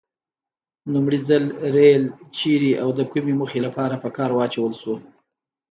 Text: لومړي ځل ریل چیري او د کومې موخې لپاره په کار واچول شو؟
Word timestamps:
لومړي 0.93 1.19
ځل 1.27 1.43
ریل 1.75 2.03
چیري 2.35 2.71
او 2.81 2.89
د 2.97 2.99
کومې 3.11 3.33
موخې 3.39 3.59
لپاره 3.67 3.95
په 4.03 4.09
کار 4.17 4.29
واچول 4.33 4.73
شو؟ 4.81 4.95